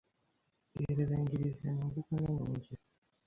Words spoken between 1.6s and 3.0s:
mu mvugo no mu ngiro